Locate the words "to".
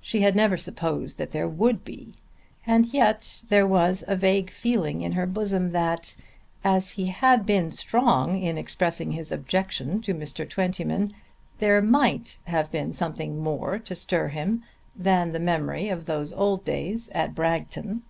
10.02-10.14, 13.80-13.96